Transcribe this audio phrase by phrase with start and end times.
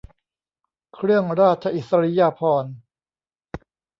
[0.93, 2.73] เครื่องราชอิสริยาภรณ์